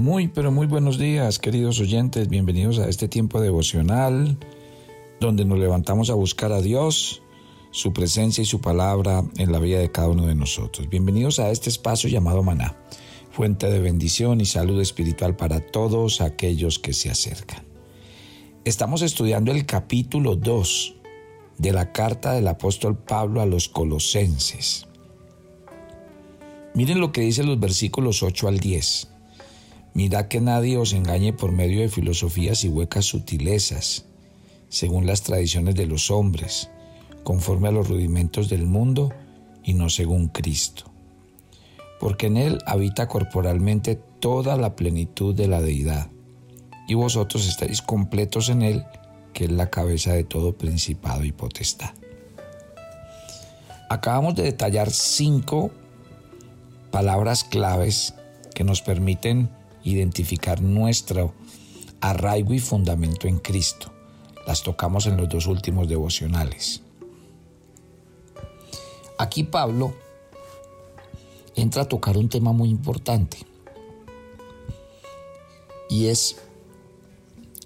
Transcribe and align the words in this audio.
Muy, 0.00 0.28
pero 0.28 0.50
muy 0.50 0.66
buenos 0.66 0.96
días, 0.96 1.38
queridos 1.38 1.78
oyentes. 1.78 2.26
Bienvenidos 2.26 2.78
a 2.78 2.88
este 2.88 3.06
tiempo 3.06 3.38
devocional 3.38 4.38
donde 5.20 5.44
nos 5.44 5.58
levantamos 5.58 6.08
a 6.08 6.14
buscar 6.14 6.52
a 6.52 6.62
Dios, 6.62 7.20
su 7.70 7.92
presencia 7.92 8.40
y 8.40 8.46
su 8.46 8.62
palabra 8.62 9.22
en 9.36 9.52
la 9.52 9.58
vida 9.58 9.78
de 9.78 9.92
cada 9.92 10.08
uno 10.08 10.26
de 10.26 10.34
nosotros. 10.34 10.88
Bienvenidos 10.88 11.38
a 11.38 11.50
este 11.50 11.68
espacio 11.68 12.08
llamado 12.08 12.42
Maná, 12.42 12.78
fuente 13.30 13.70
de 13.70 13.78
bendición 13.78 14.40
y 14.40 14.46
salud 14.46 14.80
espiritual 14.80 15.36
para 15.36 15.60
todos 15.60 16.22
aquellos 16.22 16.78
que 16.78 16.94
se 16.94 17.10
acercan. 17.10 17.62
Estamos 18.64 19.02
estudiando 19.02 19.52
el 19.52 19.66
capítulo 19.66 20.34
2 20.34 20.94
de 21.58 21.72
la 21.72 21.92
carta 21.92 22.32
del 22.32 22.48
apóstol 22.48 22.96
Pablo 22.96 23.42
a 23.42 23.46
los 23.46 23.68
colosenses. 23.68 24.86
Miren 26.74 27.00
lo 27.00 27.12
que 27.12 27.20
dice 27.20 27.44
los 27.44 27.60
versículos 27.60 28.22
8 28.22 28.48
al 28.48 28.60
10. 28.60 29.09
Mirad 29.94 30.26
que 30.26 30.40
nadie 30.40 30.78
os 30.78 30.92
engañe 30.92 31.32
por 31.32 31.52
medio 31.52 31.80
de 31.80 31.88
filosofías 31.88 32.64
y 32.64 32.68
huecas 32.68 33.06
sutilezas, 33.06 34.04
según 34.68 35.06
las 35.06 35.22
tradiciones 35.22 35.74
de 35.74 35.86
los 35.86 36.10
hombres, 36.10 36.70
conforme 37.24 37.68
a 37.68 37.72
los 37.72 37.88
rudimentos 37.88 38.48
del 38.48 38.66
mundo 38.66 39.10
y 39.64 39.74
no 39.74 39.90
según 39.90 40.28
Cristo. 40.28 40.84
Porque 41.98 42.26
en 42.26 42.36
Él 42.36 42.58
habita 42.66 43.08
corporalmente 43.08 43.96
toda 44.20 44.56
la 44.56 44.76
plenitud 44.76 45.34
de 45.34 45.48
la 45.48 45.60
deidad, 45.60 46.08
y 46.86 46.94
vosotros 46.94 47.46
estáis 47.46 47.82
completos 47.82 48.48
en 48.48 48.62
Él, 48.62 48.84
que 49.32 49.44
es 49.44 49.50
la 49.50 49.70
cabeza 49.70 50.12
de 50.12 50.24
todo 50.24 50.56
principado 50.56 51.24
y 51.24 51.32
potestad. 51.32 51.90
Acabamos 53.88 54.36
de 54.36 54.44
detallar 54.44 54.90
cinco 54.90 55.72
palabras 56.92 57.42
claves 57.42 58.14
que 58.54 58.64
nos 58.64 58.82
permiten 58.82 59.50
identificar 59.84 60.60
nuestro 60.60 61.34
arraigo 62.00 62.54
y 62.54 62.58
fundamento 62.58 63.28
en 63.28 63.38
Cristo. 63.38 63.92
Las 64.46 64.62
tocamos 64.62 65.06
en 65.06 65.16
los 65.16 65.28
dos 65.28 65.46
últimos 65.46 65.88
devocionales. 65.88 66.82
Aquí 69.18 69.44
Pablo 69.44 69.94
entra 71.54 71.82
a 71.82 71.88
tocar 71.88 72.16
un 72.16 72.28
tema 72.28 72.52
muy 72.52 72.70
importante 72.70 73.38
y 75.90 76.06
es 76.06 76.36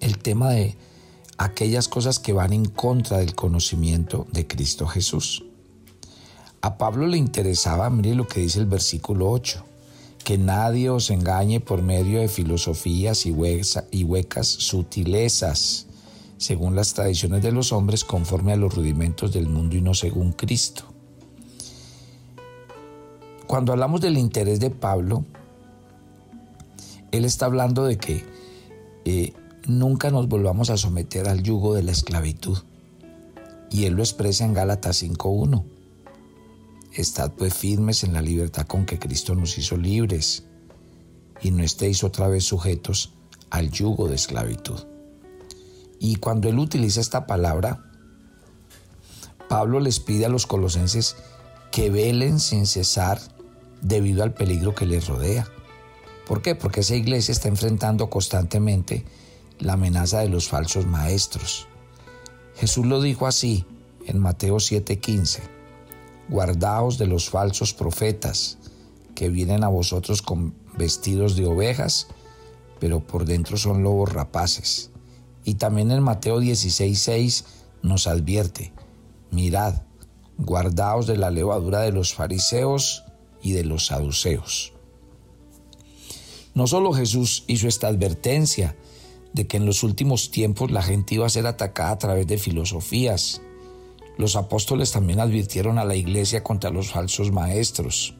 el 0.01 0.19
tema 0.19 0.51
de 0.51 0.77
aquellas 1.39 1.89
cosas 1.89 2.19
que 2.19 2.33
van 2.33 2.53
en 2.53 2.65
contra 2.65 3.19
del 3.19 3.35
conocimiento 3.35 4.27
de 4.33 4.47
Cristo 4.47 4.87
Jesús. 4.87 5.45
A 6.61 6.79
Pablo 6.79 7.07
le 7.07 7.19
interesaba, 7.19 7.91
mire 7.91 8.15
lo 8.15 8.27
que 8.27 8.41
dice 8.41 8.59
el 8.59 8.67
versículo 8.67 9.31
8, 9.31 9.65
que 10.25 10.39
nadie 10.39 10.89
os 10.89 11.11
engañe 11.11 11.61
por 11.61 11.83
medio 11.83 12.20
de 12.20 12.28
filosofías 12.28 13.27
y, 13.27 13.30
huecas 13.30 14.48
sutilezas, 14.48 15.86
según 16.39 16.75
las 16.75 16.94
tradiciones 16.94 17.42
de 17.42 17.53
los 17.53 17.72
hombres, 17.72 18.05
conforme 18.05 18.52
a 18.52 18.56
los 18.56 18.75
rudimentos 18.75 19.33
del 19.33 19.48
mundo 19.48 19.77
y 19.77 19.83
no 19.83 19.92
según 19.92 20.33
Cristo. 20.33 20.84
Cuando 23.47 23.72
hablamos 23.72 24.00
del 24.00 24.17
interés 24.17 24.61
de 24.61 24.70
Pablo, 24.70 25.25
él 27.12 27.27
está 27.27 27.47
hablando 27.47 27.84
de 27.84 27.98
que 27.98 28.25
eh, 29.05 29.34
nunca 29.67 30.11
nos 30.11 30.27
volvamos 30.27 30.70
a 30.70 30.78
someter 30.78 31.28
al 31.28 31.42
yugo 31.42 31.75
de 31.75 31.83
la 31.83 31.92
esclavitud. 31.92 32.58
Y 33.70 33.84
él 33.84 33.95
lo 33.95 34.02
expresa 34.02 34.45
en 34.45 34.55
Gálatas 34.55 35.02
5.1 35.02 35.73
Estad 36.95 37.33
pues 37.33 37.55
firmes 37.55 38.05
en 38.05 38.12
la 38.12 38.23
libertad 38.23 38.69
con 38.69 38.87
que 38.87 39.00
Cristo 39.00 39.34
nos 39.34 39.59
hizo 39.59 39.77
libres 39.77 40.45
y 41.42 41.51
no 41.51 41.64
estéis 41.64 42.05
otra 42.05 42.28
vez 42.28 42.45
sujetos 42.45 43.14
al 43.51 43.73
yugo 43.73 44.06
de 44.06 44.14
esclavitud. 44.14 44.81
Y 45.98 46.17
cuando 46.17 46.48
él 46.48 46.56
utiliza 46.56 47.01
esta 47.01 47.27
palabra, 47.27 47.84
Pablo 49.48 49.80
les 49.80 49.98
pide 49.98 50.27
a 50.27 50.29
los 50.29 50.46
colosenses 50.46 51.17
que 51.73 51.91
velen 51.91 52.39
sin 52.39 52.64
cesar 52.64 53.20
debido 53.83 54.23
al 54.23 54.33
peligro 54.33 54.77
que 54.77 54.86
les 54.86 55.08
rodea. 55.08 55.48
¿Por 56.29 56.42
qué? 56.42 56.55
Porque 56.55 56.80
esa 56.80 56.95
iglesia 56.95 57.33
está 57.33 57.48
enfrentando 57.48 58.08
constantemente 58.08 59.05
la 59.58 59.73
amenaza 59.73 60.20
de 60.20 60.29
los 60.29 60.48
falsos 60.48 60.86
maestros. 60.86 61.67
Jesús 62.55 62.86
lo 62.86 63.02
dijo 63.02 63.27
así 63.27 63.67
en 64.07 64.20
Mateo 64.20 64.57
7:15 64.61 65.54
guardaos 66.29 66.98
de 66.98 67.07
los 67.07 67.30
falsos 67.30 67.74
profetas 67.74 68.58
que 69.14 69.29
vienen 69.29 69.64
a 69.64 69.68
vosotros 69.68 70.23
con 70.23 70.55
vestidos 70.77 71.36
de 71.36 71.46
ovejas, 71.46 72.08
pero 72.80 73.01
por 73.01 73.24
dentro 73.24 73.57
son 73.57 73.83
lobos 73.83 74.12
rapaces. 74.12 74.90
Y 75.45 75.55
también 75.55 75.90
en 75.90 76.02
Mateo 76.02 76.40
16:6 76.40 77.45
nos 77.83 78.07
advierte, 78.07 78.73
mirad, 79.30 79.83
guardaos 80.39 81.07
de 81.07 81.17
la 81.17 81.30
levadura 81.30 81.80
de 81.80 81.92
los 81.92 82.14
fariseos 82.14 83.05
y 83.42 83.52
de 83.52 83.64
los 83.64 83.86
saduceos. 83.86 84.73
No 86.55 86.67
solo 86.67 86.92
Jesús 86.92 87.45
hizo 87.46 87.68
esta 87.68 87.89
advertencia 87.89 88.77
de 89.33 89.46
que 89.46 89.57
en 89.57 89.67
los 89.67 89.83
últimos 89.83 90.30
tiempos 90.30 90.70
la 90.70 90.83
gente 90.83 91.17
iba 91.17 91.27
a 91.27 91.30
ser 91.30 91.46
atacada 91.46 91.90
a 91.90 91.98
través 91.98 92.27
de 92.27 92.39
filosofías, 92.39 93.42
los 94.17 94.36
apóstoles 94.36 94.92
también 94.92 95.20
advirtieron 95.20 95.79
a 95.79 95.85
la 95.85 95.97
iglesia 95.97 96.42
contra 96.42 96.70
los 96.70 96.91
falsos 96.91 97.33
maestros. 97.33 98.14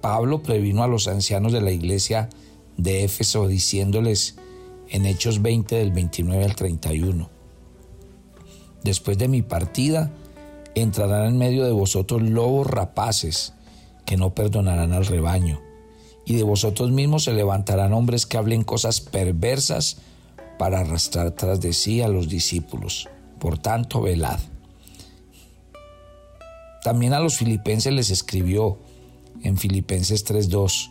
Pablo 0.00 0.42
previno 0.42 0.82
a 0.82 0.88
los 0.88 1.08
ancianos 1.08 1.52
de 1.52 1.60
la 1.60 1.70
iglesia 1.70 2.28
de 2.76 3.04
Éfeso 3.04 3.48
diciéndoles 3.48 4.36
en 4.88 5.04
Hechos 5.04 5.42
20 5.42 5.76
del 5.76 5.92
29 5.92 6.44
al 6.44 6.56
31, 6.56 7.28
Después 8.84 9.18
de 9.18 9.28
mi 9.28 9.42
partida, 9.42 10.10
entrarán 10.74 11.26
en 11.26 11.38
medio 11.38 11.64
de 11.64 11.72
vosotros 11.72 12.22
lobos 12.22 12.66
rapaces 12.66 13.52
que 14.06 14.16
no 14.16 14.34
perdonarán 14.34 14.92
al 14.92 15.04
rebaño, 15.04 15.60
y 16.24 16.36
de 16.36 16.42
vosotros 16.42 16.90
mismos 16.90 17.24
se 17.24 17.32
levantarán 17.32 17.92
hombres 17.92 18.24
que 18.24 18.38
hablen 18.38 18.62
cosas 18.62 19.00
perversas 19.00 19.98
para 20.58 20.80
arrastrar 20.80 21.32
tras 21.32 21.60
de 21.60 21.72
sí 21.72 22.00
a 22.00 22.08
los 22.08 22.28
discípulos. 22.28 23.08
Por 23.38 23.58
tanto, 23.58 24.02
velad. 24.02 24.40
También 26.82 27.12
a 27.12 27.20
los 27.20 27.36
filipenses 27.36 27.92
les 27.92 28.10
escribió 28.10 28.78
en 29.42 29.56
Filipenses 29.56 30.24
3:2, 30.24 30.90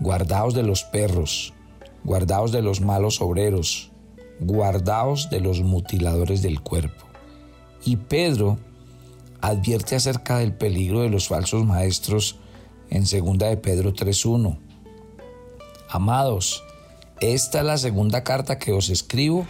guardaos 0.00 0.54
de 0.54 0.62
los 0.62 0.84
perros, 0.84 1.54
guardaos 2.04 2.52
de 2.52 2.62
los 2.62 2.80
malos 2.80 3.20
obreros, 3.20 3.90
guardaos 4.40 5.30
de 5.30 5.40
los 5.40 5.62
mutiladores 5.62 6.42
del 6.42 6.60
cuerpo. 6.60 7.06
Y 7.84 7.96
Pedro 7.96 8.58
advierte 9.40 9.96
acerca 9.96 10.38
del 10.38 10.52
peligro 10.52 11.00
de 11.00 11.08
los 11.08 11.28
falsos 11.28 11.64
maestros 11.64 12.36
en 12.90 13.04
2 13.04 13.38
de 13.38 13.56
Pedro 13.56 13.92
3:1. 13.92 14.58
Amados, 15.88 16.62
esta 17.20 17.60
es 17.60 17.64
la 17.64 17.78
segunda 17.78 18.22
carta 18.24 18.58
que 18.58 18.72
os 18.72 18.90
escribo 18.90 19.46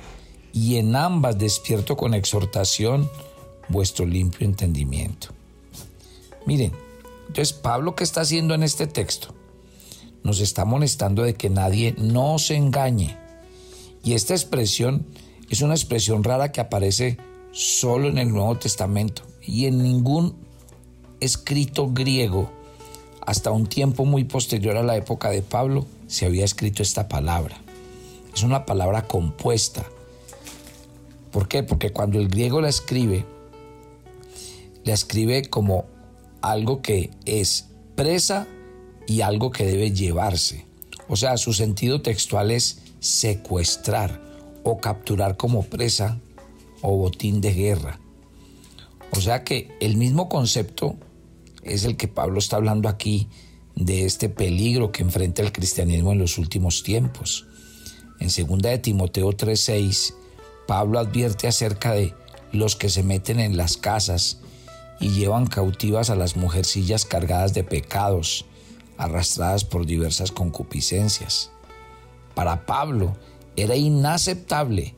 y 0.52 0.76
en 0.76 0.96
ambas 0.96 1.38
despierto 1.38 1.96
con 1.96 2.14
exhortación 2.14 3.10
vuestro 3.68 4.06
limpio 4.06 4.46
entendimiento. 4.46 5.28
Miren, 6.46 6.72
entonces 7.28 7.52
Pablo 7.52 7.94
¿qué 7.94 8.04
está 8.04 8.22
haciendo 8.22 8.54
en 8.54 8.62
este 8.62 8.86
texto? 8.86 9.34
Nos 10.22 10.40
está 10.40 10.64
molestando 10.64 11.22
de 11.22 11.34
que 11.34 11.50
nadie 11.50 11.94
no 11.98 12.38
se 12.38 12.56
engañe. 12.56 13.16
Y 14.02 14.14
esta 14.14 14.34
expresión 14.34 15.06
es 15.50 15.62
una 15.62 15.74
expresión 15.74 16.24
rara 16.24 16.52
que 16.52 16.60
aparece 16.60 17.18
solo 17.52 18.08
en 18.08 18.18
el 18.18 18.30
Nuevo 18.30 18.56
Testamento 18.56 19.22
y 19.42 19.66
en 19.66 19.82
ningún 19.82 20.36
escrito 21.20 21.90
griego 21.92 22.50
hasta 23.26 23.50
un 23.50 23.66
tiempo 23.66 24.04
muy 24.04 24.24
posterior 24.24 24.76
a 24.76 24.82
la 24.82 24.96
época 24.96 25.30
de 25.30 25.42
Pablo 25.42 25.86
se 26.06 26.24
había 26.24 26.44
escrito 26.44 26.82
esta 26.82 27.08
palabra. 27.08 27.60
Es 28.34 28.42
una 28.42 28.64
palabra 28.64 29.02
compuesta 29.02 29.84
¿Por 31.38 31.46
qué? 31.46 31.62
Porque 31.62 31.90
cuando 31.90 32.18
el 32.18 32.26
griego 32.26 32.60
la 32.60 32.68
escribe, 32.68 33.24
la 34.82 34.92
escribe 34.92 35.44
como 35.44 35.84
algo 36.42 36.82
que 36.82 37.10
es 37.26 37.68
presa 37.94 38.48
y 39.06 39.20
algo 39.20 39.52
que 39.52 39.64
debe 39.64 39.92
llevarse. 39.92 40.66
O 41.06 41.14
sea, 41.14 41.36
su 41.36 41.52
sentido 41.52 42.02
textual 42.02 42.50
es 42.50 42.80
secuestrar 42.98 44.20
o 44.64 44.80
capturar 44.80 45.36
como 45.36 45.62
presa 45.62 46.18
o 46.82 46.96
botín 46.96 47.40
de 47.40 47.54
guerra. 47.54 48.00
O 49.12 49.20
sea 49.20 49.44
que 49.44 49.70
el 49.78 49.96
mismo 49.96 50.28
concepto 50.28 50.96
es 51.62 51.84
el 51.84 51.96
que 51.96 52.08
Pablo 52.08 52.40
está 52.40 52.56
hablando 52.56 52.88
aquí 52.88 53.28
de 53.76 54.06
este 54.06 54.28
peligro 54.28 54.90
que 54.90 55.04
enfrenta 55.04 55.42
el 55.42 55.52
cristianismo 55.52 56.10
en 56.10 56.18
los 56.18 56.36
últimos 56.36 56.82
tiempos. 56.82 57.46
En 58.18 58.26
2 58.26 58.58
de 58.58 58.78
Timoteo 58.78 59.30
3:6 59.30 60.17
Pablo 60.68 60.98
advierte 60.98 61.48
acerca 61.48 61.92
de 61.92 62.14
los 62.52 62.76
que 62.76 62.90
se 62.90 63.02
meten 63.02 63.40
en 63.40 63.56
las 63.56 63.78
casas 63.78 64.40
y 65.00 65.08
llevan 65.08 65.46
cautivas 65.46 66.10
a 66.10 66.14
las 66.14 66.36
mujercillas 66.36 67.06
cargadas 67.06 67.54
de 67.54 67.64
pecados, 67.64 68.44
arrastradas 68.98 69.64
por 69.64 69.86
diversas 69.86 70.30
concupiscencias. 70.30 71.50
Para 72.34 72.66
Pablo 72.66 73.16
era 73.56 73.76
inaceptable 73.76 74.94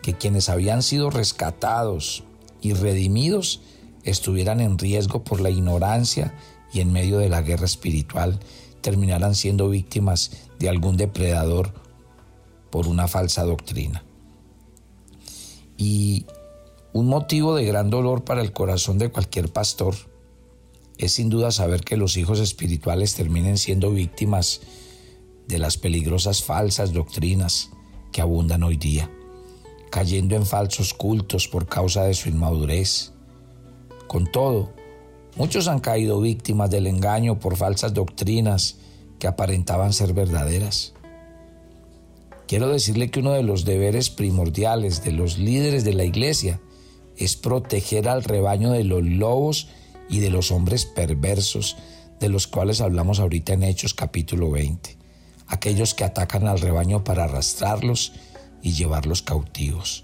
que 0.00 0.14
quienes 0.14 0.48
habían 0.48 0.80
sido 0.80 1.10
rescatados 1.10 2.22
y 2.60 2.74
redimidos 2.74 3.62
estuvieran 4.04 4.60
en 4.60 4.78
riesgo 4.78 5.24
por 5.24 5.40
la 5.40 5.50
ignorancia 5.50 6.38
y 6.72 6.82
en 6.82 6.92
medio 6.92 7.18
de 7.18 7.28
la 7.28 7.42
guerra 7.42 7.64
espiritual 7.64 8.38
terminaran 8.80 9.34
siendo 9.34 9.70
víctimas 9.70 10.30
de 10.60 10.68
algún 10.68 10.96
depredador 10.96 11.74
por 12.70 12.86
una 12.86 13.08
falsa 13.08 13.42
doctrina. 13.42 14.04
Y 15.80 16.26
un 16.92 17.06
motivo 17.06 17.54
de 17.54 17.64
gran 17.64 17.88
dolor 17.88 18.22
para 18.22 18.42
el 18.42 18.52
corazón 18.52 18.98
de 18.98 19.10
cualquier 19.10 19.50
pastor 19.50 19.94
es 20.98 21.12
sin 21.12 21.30
duda 21.30 21.50
saber 21.50 21.80
que 21.80 21.96
los 21.96 22.18
hijos 22.18 22.38
espirituales 22.38 23.14
terminen 23.14 23.56
siendo 23.56 23.90
víctimas 23.90 24.60
de 25.48 25.58
las 25.58 25.78
peligrosas 25.78 26.42
falsas 26.42 26.92
doctrinas 26.92 27.70
que 28.12 28.20
abundan 28.20 28.62
hoy 28.62 28.76
día, 28.76 29.10
cayendo 29.90 30.36
en 30.36 30.44
falsos 30.44 30.92
cultos 30.92 31.48
por 31.48 31.66
causa 31.66 32.04
de 32.04 32.12
su 32.12 32.28
inmadurez. 32.28 33.12
Con 34.06 34.30
todo, 34.30 34.74
muchos 35.36 35.66
han 35.66 35.80
caído 35.80 36.20
víctimas 36.20 36.68
del 36.68 36.88
engaño 36.88 37.38
por 37.38 37.56
falsas 37.56 37.94
doctrinas 37.94 38.76
que 39.18 39.28
aparentaban 39.28 39.94
ser 39.94 40.12
verdaderas. 40.12 40.92
Quiero 42.50 42.66
decirle 42.66 43.12
que 43.12 43.20
uno 43.20 43.30
de 43.30 43.44
los 43.44 43.64
deberes 43.64 44.10
primordiales 44.10 45.04
de 45.04 45.12
los 45.12 45.38
líderes 45.38 45.84
de 45.84 45.94
la 45.94 46.02
iglesia 46.02 46.60
es 47.16 47.36
proteger 47.36 48.08
al 48.08 48.24
rebaño 48.24 48.72
de 48.72 48.82
los 48.82 49.04
lobos 49.04 49.68
y 50.08 50.18
de 50.18 50.30
los 50.30 50.50
hombres 50.50 50.84
perversos 50.84 51.76
de 52.18 52.28
los 52.28 52.48
cuales 52.48 52.80
hablamos 52.80 53.20
ahorita 53.20 53.52
en 53.52 53.62
Hechos 53.62 53.94
capítulo 53.94 54.50
20, 54.50 54.96
aquellos 55.46 55.94
que 55.94 56.02
atacan 56.02 56.48
al 56.48 56.58
rebaño 56.58 57.04
para 57.04 57.22
arrastrarlos 57.22 58.14
y 58.62 58.72
llevarlos 58.72 59.22
cautivos. 59.22 60.02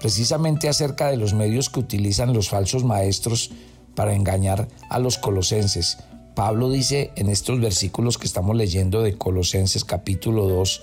Precisamente 0.00 0.70
acerca 0.70 1.10
de 1.10 1.18
los 1.18 1.34
medios 1.34 1.68
que 1.68 1.80
utilizan 1.80 2.32
los 2.32 2.48
falsos 2.48 2.82
maestros 2.82 3.50
para 3.94 4.14
engañar 4.14 4.68
a 4.88 4.98
los 4.98 5.18
colosenses, 5.18 5.98
Pablo 6.34 6.70
dice 6.70 7.12
en 7.16 7.28
estos 7.28 7.60
versículos 7.60 8.16
que 8.16 8.26
estamos 8.26 8.56
leyendo 8.56 9.02
de 9.02 9.18
Colosenses 9.18 9.84
capítulo 9.84 10.48
2, 10.48 10.80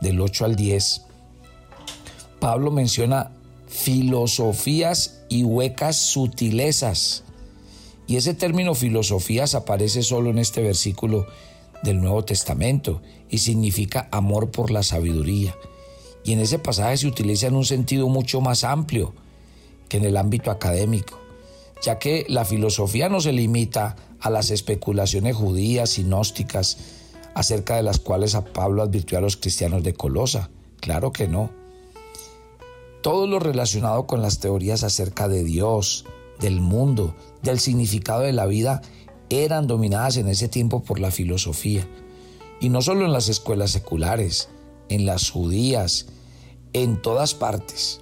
del 0.00 0.20
8 0.20 0.44
al 0.44 0.56
10, 0.56 1.02
Pablo 2.40 2.70
menciona 2.70 3.30
filosofías 3.66 5.20
y 5.28 5.44
huecas 5.44 5.96
sutilezas 5.96 7.24
y 8.08 8.16
ese 8.16 8.32
término 8.32 8.74
filosofías 8.74 9.54
aparece 9.54 10.02
solo 10.02 10.30
en 10.30 10.38
este 10.38 10.62
versículo 10.62 11.26
del 11.82 12.00
Nuevo 12.00 12.24
Testamento 12.24 13.02
y 13.28 13.38
significa 13.38 14.08
amor 14.10 14.50
por 14.50 14.70
la 14.70 14.82
sabiduría. 14.82 15.54
Y 16.24 16.32
en 16.32 16.40
ese 16.40 16.58
pasaje 16.58 16.96
se 16.96 17.06
utiliza 17.06 17.48
en 17.48 17.54
un 17.54 17.66
sentido 17.66 18.08
mucho 18.08 18.40
más 18.40 18.64
amplio 18.64 19.12
que 19.90 19.98
en 19.98 20.06
el 20.06 20.16
ámbito 20.16 20.50
académico, 20.50 21.20
ya 21.82 21.98
que 21.98 22.24
la 22.30 22.46
filosofía 22.46 23.10
no 23.10 23.20
se 23.20 23.32
limita 23.32 23.96
a 24.20 24.30
las 24.30 24.50
especulaciones 24.50 25.36
judías 25.36 25.98
y 25.98 26.04
gnósticas 26.04 26.78
acerca 27.34 27.76
de 27.76 27.82
las 27.82 27.98
cuales 27.98 28.34
a 28.34 28.44
Pablo 28.44 28.82
advirtió 28.82 29.18
a 29.18 29.20
los 29.20 29.36
cristianos 29.36 29.82
de 29.82 29.94
Colosa. 29.94 30.50
Claro 30.80 31.12
que 31.12 31.28
no. 31.28 31.50
Todo 33.02 33.26
lo 33.26 33.38
relacionado 33.38 34.06
con 34.06 34.22
las 34.22 34.40
teorías 34.40 34.82
acerca 34.82 35.28
de 35.28 35.44
Dios, 35.44 36.04
del 36.40 36.60
mundo, 36.60 37.14
del 37.42 37.60
significado 37.60 38.22
de 38.22 38.32
la 38.32 38.46
vida, 38.46 38.82
eran 39.30 39.66
dominadas 39.66 40.16
en 40.16 40.28
ese 40.28 40.48
tiempo 40.48 40.82
por 40.82 41.00
la 41.00 41.10
filosofía. 41.10 41.86
Y 42.60 42.70
no 42.70 42.82
solo 42.82 43.04
en 43.04 43.12
las 43.12 43.28
escuelas 43.28 43.70
seculares, 43.70 44.48
en 44.88 45.06
las 45.06 45.30
judías, 45.30 46.06
en 46.72 47.00
todas 47.00 47.34
partes. 47.34 48.00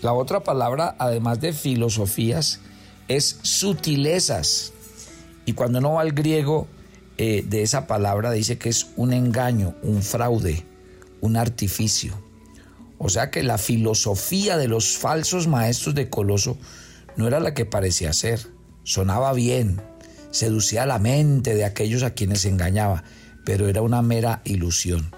La 0.00 0.12
otra 0.12 0.42
palabra, 0.42 0.96
además 0.98 1.40
de 1.40 1.52
filosofías, 1.52 2.60
es 3.08 3.38
sutilezas. 3.42 4.72
Y 5.44 5.52
cuando 5.52 5.78
uno 5.78 5.94
va 5.94 6.02
al 6.02 6.12
griego 6.12 6.66
eh, 7.24 7.44
de 7.46 7.62
esa 7.62 7.86
palabra, 7.86 8.32
dice 8.32 8.58
que 8.58 8.68
es 8.68 8.88
un 8.96 9.12
engaño, 9.12 9.76
un 9.84 10.02
fraude, 10.02 10.66
un 11.20 11.36
artificio. 11.36 12.20
O 12.98 13.10
sea 13.10 13.30
que 13.30 13.44
la 13.44 13.58
filosofía 13.58 14.56
de 14.56 14.66
los 14.66 14.98
falsos 14.98 15.46
maestros 15.46 15.94
de 15.94 16.10
Coloso 16.10 16.58
no 17.14 17.28
era 17.28 17.38
la 17.38 17.54
que 17.54 17.64
parecía 17.64 18.12
ser. 18.12 18.48
Sonaba 18.82 19.32
bien, 19.34 19.80
seducía 20.32 20.84
la 20.84 20.98
mente 20.98 21.54
de 21.54 21.64
aquellos 21.64 22.02
a 22.02 22.10
quienes 22.10 22.44
engañaba, 22.44 23.04
pero 23.44 23.68
era 23.68 23.82
una 23.82 24.02
mera 24.02 24.42
ilusión. 24.44 25.14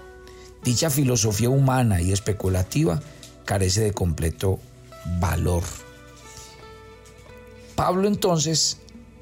Dicha 0.63 0.91
filosofía 0.91 1.49
humana 1.49 2.01
y 2.01 2.11
especulativa 2.11 3.01
carece 3.45 3.81
de 3.81 3.93
completo 3.93 4.59
valor. 5.19 5.63
Pablo 7.73 8.07
entonces 8.07 8.77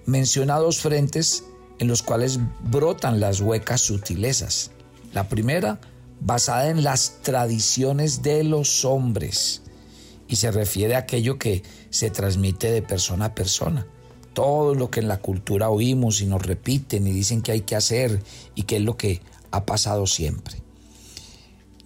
menciona 0.05 0.57
dos 0.57 0.81
frentes 0.81 1.45
en 1.83 1.89
los 1.89 2.01
cuales 2.01 2.39
brotan 2.63 3.19
las 3.19 3.41
huecas 3.41 3.81
sutilezas. 3.81 4.71
La 5.13 5.27
primera, 5.27 5.79
basada 6.21 6.69
en 6.69 6.83
las 6.83 7.21
tradiciones 7.21 8.21
de 8.21 8.43
los 8.43 8.85
hombres, 8.85 9.61
y 10.29 10.37
se 10.37 10.49
refiere 10.49 10.95
a 10.95 10.99
aquello 10.99 11.37
que 11.37 11.61
se 11.89 12.09
transmite 12.09 12.71
de 12.71 12.81
persona 12.81 13.25
a 13.25 13.35
persona. 13.35 13.85
Todo 14.33 14.73
lo 14.73 14.89
que 14.89 15.01
en 15.01 15.09
la 15.09 15.19
cultura 15.19 15.69
oímos 15.69 16.21
y 16.21 16.25
nos 16.25 16.41
repiten 16.41 17.05
y 17.05 17.11
dicen 17.11 17.41
que 17.41 17.51
hay 17.51 17.61
que 17.61 17.75
hacer 17.75 18.23
y 18.55 18.63
que 18.63 18.77
es 18.77 18.81
lo 18.81 18.97
que 18.97 19.21
ha 19.51 19.65
pasado 19.65 20.07
siempre. 20.07 20.55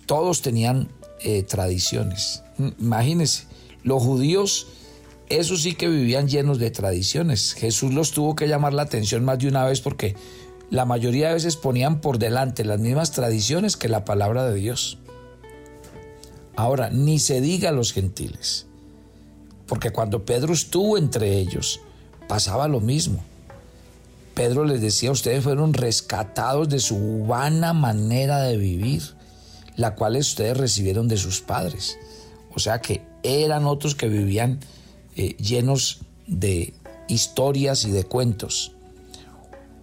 Todos 0.05 0.41
tenían 0.41 0.89
eh, 1.21 1.41
tradiciones. 1.41 2.43
Imagínense, 2.79 3.45
los 3.83 4.01
judíos, 4.01 4.67
esos 5.29 5.63
sí 5.63 5.75
que 5.75 5.87
vivían 5.87 6.27
llenos 6.27 6.59
de 6.59 6.71
tradiciones. 6.71 7.53
Jesús 7.53 7.93
los 7.93 8.11
tuvo 8.11 8.35
que 8.35 8.47
llamar 8.47 8.73
la 8.73 8.83
atención 8.83 9.25
más 9.25 9.39
de 9.39 9.47
una 9.47 9.65
vez 9.65 9.81
porque 9.81 10.15
la 10.69 10.85
mayoría 10.85 11.27
de 11.27 11.35
veces 11.35 11.55
ponían 11.55 12.01
por 12.01 12.17
delante 12.17 12.63
las 12.63 12.79
mismas 12.79 13.11
tradiciones 13.11 13.77
que 13.77 13.89
la 13.89 14.05
palabra 14.05 14.45
de 14.45 14.55
Dios. 14.55 14.97
Ahora, 16.55 16.89
ni 16.89 17.19
se 17.19 17.39
diga 17.39 17.69
a 17.69 17.73
los 17.73 17.93
gentiles, 17.93 18.65
porque 19.67 19.91
cuando 19.91 20.25
Pedro 20.25 20.53
estuvo 20.53 20.97
entre 20.97 21.37
ellos, 21.37 21.81
pasaba 22.27 22.67
lo 22.67 22.79
mismo. 22.79 23.23
Pedro 24.33 24.65
les 24.65 24.81
decía, 24.81 25.11
ustedes 25.11 25.43
fueron 25.43 25.73
rescatados 25.73 26.69
de 26.69 26.79
su 26.79 27.25
vana 27.25 27.73
manera 27.73 28.41
de 28.41 28.57
vivir, 28.57 29.03
la 29.75 29.95
cual 29.95 30.15
ustedes 30.15 30.57
recibieron 30.57 31.07
de 31.07 31.17
sus 31.17 31.41
padres. 31.41 31.97
O 32.53 32.59
sea 32.59 32.81
que 32.81 33.03
eran 33.23 33.65
otros 33.65 33.95
que 33.95 34.07
vivían 34.07 34.59
eh, 35.17 35.35
llenos 35.37 36.01
de 36.27 36.75
historias 37.07 37.85
y 37.85 37.91
de 37.91 38.03
cuentos. 38.03 38.73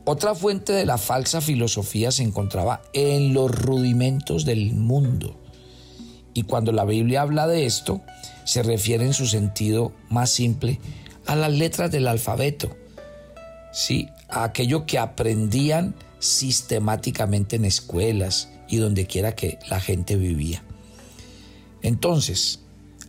Otra 0.05 0.37
fuente 0.37 0.73
de 0.73 0.87
la 0.87 0.97
falsa 0.97 1.41
filosofía 1.41 2.13
se 2.13 2.23
encontraba 2.23 2.83
en 2.93 3.35
los 3.35 3.51
rudimentos 3.51 4.45
del 4.45 4.75
mundo. 4.75 5.37
Y 6.35 6.45
cuando 6.45 6.71
la 6.71 6.85
Biblia 6.85 7.23
habla 7.23 7.49
de 7.49 7.67
esto, 7.67 8.01
se 8.45 8.63
refiere 8.63 9.05
en 9.05 9.13
su 9.13 9.27
sentido 9.27 9.93
más 10.09 10.31
simple 10.31 10.79
a 11.27 11.35
las 11.35 11.53
letras 11.53 11.91
del 11.91 12.07
alfabeto, 12.07 12.77
¿sí? 13.73 14.09
a 14.29 14.45
aquello 14.45 14.87
que 14.87 14.99
aprendían 14.99 15.97
sistemáticamente 16.21 17.57
en 17.57 17.65
escuelas 17.65 18.51
y 18.69 18.77
donde 18.77 19.07
quiera 19.07 19.35
que 19.35 19.59
la 19.69 19.81
gente 19.81 20.15
vivía. 20.15 20.63
Entonces, 21.83 22.61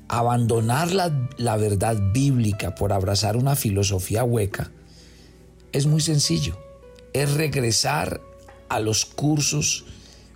abandonar 0.08 0.92
la, 0.92 1.30
la 1.38 1.58
verdad 1.58 1.98
bíblica 2.14 2.76
por 2.76 2.94
abrazar 2.94 3.38
una 3.38 3.56
filosofía 3.56 4.24
hueca 4.24 4.72
es 5.76 5.88
muy 5.88 6.00
sencillo. 6.00 6.58
Es 7.12 7.34
regresar 7.34 8.22
a 8.70 8.80
los 8.80 9.06
cursos 9.06 9.86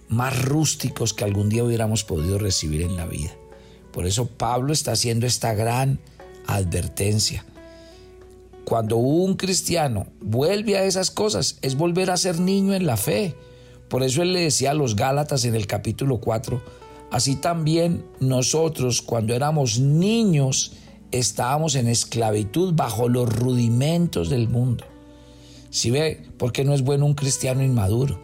más 0.09 0.43
rústicos 0.43 1.13
que 1.13 1.23
algún 1.23 1.47
día 1.47 1.63
hubiéramos 1.63 2.03
podido 2.03 2.37
recibir 2.37 2.81
en 2.81 2.97
la 2.97 3.05
vida. 3.05 3.31
Por 3.93 4.05
eso 4.05 4.27
Pablo 4.27 4.73
está 4.73 4.91
haciendo 4.91 5.25
esta 5.25 5.53
gran 5.53 5.99
advertencia. 6.45 7.45
Cuando 8.65 8.97
un 8.97 9.35
cristiano 9.35 10.07
vuelve 10.19 10.77
a 10.77 10.83
esas 10.83 11.09
cosas, 11.09 11.57
es 11.61 11.75
volver 11.75 12.11
a 12.11 12.17
ser 12.17 12.39
niño 12.39 12.73
en 12.73 12.85
la 12.85 12.97
fe. 12.97 13.35
Por 13.87 14.03
eso 14.03 14.21
él 14.21 14.33
le 14.33 14.41
decía 14.41 14.71
a 14.71 14.75
los 14.75 14.97
Gálatas 14.97 15.45
en 15.45 15.55
el 15.55 15.67
capítulo 15.67 16.19
4, 16.19 16.61
así 17.11 17.35
también 17.35 18.05
nosotros 18.19 19.01
cuando 19.01 19.33
éramos 19.33 19.79
niños 19.79 20.73
estábamos 21.11 21.75
en 21.75 21.87
esclavitud 21.87 22.73
bajo 22.73 23.09
los 23.09 23.33
rudimentos 23.33 24.29
del 24.29 24.47
mundo. 24.47 24.85
Si 25.69 25.91
ve, 25.91 26.23
¿por 26.37 26.51
qué 26.51 26.63
no 26.63 26.73
es 26.73 26.81
bueno 26.81 27.05
un 27.05 27.13
cristiano 27.13 27.63
inmaduro? 27.63 28.19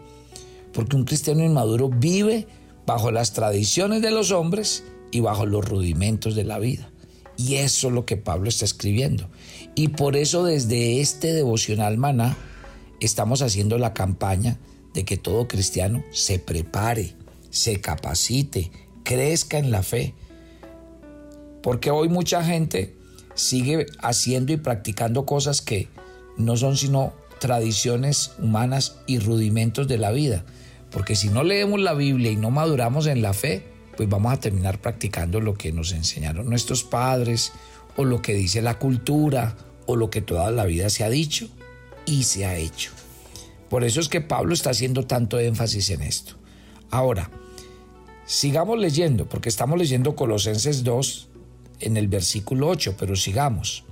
porque 0.76 0.94
un 0.94 1.04
cristiano 1.04 1.42
inmaduro 1.42 1.88
vive 1.88 2.46
bajo 2.84 3.10
las 3.10 3.32
tradiciones 3.32 4.02
de 4.02 4.10
los 4.10 4.30
hombres 4.30 4.84
y 5.10 5.20
bajo 5.20 5.46
los 5.46 5.66
rudimentos 5.66 6.34
de 6.34 6.44
la 6.44 6.58
vida. 6.58 6.90
Y 7.38 7.54
eso 7.54 7.88
es 7.88 7.94
lo 7.94 8.04
que 8.04 8.18
Pablo 8.18 8.50
está 8.50 8.66
escribiendo. 8.66 9.26
Y 9.74 9.88
por 9.88 10.16
eso 10.16 10.44
desde 10.44 11.00
este 11.00 11.32
devocional 11.32 11.96
maná 11.96 12.36
estamos 13.00 13.40
haciendo 13.40 13.78
la 13.78 13.94
campaña 13.94 14.58
de 14.92 15.06
que 15.06 15.16
todo 15.16 15.48
cristiano 15.48 16.04
se 16.12 16.38
prepare, 16.38 17.14
se 17.56 17.80
capacite, 17.80 18.70
crezca 19.02 19.58
en 19.58 19.70
la 19.70 19.82
fe. 19.82 20.14
Porque 21.62 21.90
hoy 21.90 22.08
mucha 22.08 22.44
gente 22.44 22.94
sigue 23.34 23.86
haciendo 24.00 24.52
y 24.52 24.56
practicando 24.56 25.26
cosas 25.26 25.62
que 25.62 25.88
no 26.36 26.56
son 26.56 26.76
sino 26.76 27.12
tradiciones 27.40 28.32
humanas 28.38 28.98
y 29.06 29.18
rudimentos 29.18 29.88
de 29.88 29.98
la 29.98 30.12
vida. 30.12 30.44
Porque 30.90 31.16
si 31.16 31.28
no 31.28 31.44
leemos 31.44 31.80
la 31.80 31.94
Biblia 31.94 32.30
y 32.30 32.36
no 32.36 32.50
maduramos 32.50 33.06
en 33.06 33.22
la 33.22 33.32
fe, 33.32 33.66
pues 33.96 34.08
vamos 34.08 34.32
a 34.32 34.40
terminar 34.40 34.80
practicando 34.80 35.40
lo 35.40 35.54
que 35.54 35.72
nos 35.72 35.92
enseñaron 35.92 36.48
nuestros 36.48 36.84
padres 36.84 37.52
o 37.96 38.04
lo 38.04 38.20
que 38.20 38.34
dice 38.34 38.60
la 38.62 38.78
cultura 38.78 39.56
o 39.86 39.96
lo 39.96 40.10
que 40.10 40.20
toda 40.20 40.50
la 40.50 40.64
vida 40.64 40.90
se 40.90 41.04
ha 41.04 41.10
dicho 41.10 41.48
y 42.04 42.24
se 42.24 42.44
ha 42.44 42.56
hecho. 42.56 42.92
Por 43.70 43.82
eso 43.82 44.00
es 44.00 44.08
que 44.08 44.20
Pablo 44.20 44.54
está 44.54 44.70
haciendo 44.70 45.06
tanto 45.06 45.38
énfasis 45.38 45.90
en 45.90 46.02
esto. 46.02 46.36
Ahora, 46.90 47.30
sigamos 48.26 48.78
leyendo, 48.78 49.26
porque 49.26 49.48
estamos 49.48 49.78
leyendo 49.78 50.14
Colosenses 50.16 50.84
2 50.84 51.28
en 51.80 51.96
el 51.96 52.08
versículo 52.08 52.68
8, 52.68 52.96
pero 52.98 53.16
sigamos. 53.16 53.84